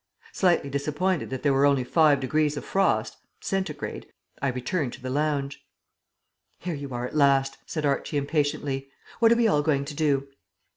Slightly 0.33 0.71
disappointed 0.71 1.29
that 1.29 1.43
there 1.43 1.53
were 1.53 1.67
only 1.67 1.83
five 1.83 2.19
degrees 2.19 2.57
of 2.57 2.65
frost 2.65 3.17
(Centigrade) 3.39 4.11
I 4.41 4.47
returned 4.47 4.93
to 4.93 4.99
the 5.03 5.11
lounge. 5.11 5.63
"Here 6.57 6.73
you 6.73 6.91
are 6.91 7.05
at 7.05 7.15
last," 7.15 7.59
said 7.67 7.85
Archie 7.85 8.17
impatiently. 8.17 8.89
"What 9.19 9.31
are 9.31 9.35
we 9.35 9.47
all 9.47 9.61
going 9.61 9.85
to 9.85 9.93
do?" 9.93 10.27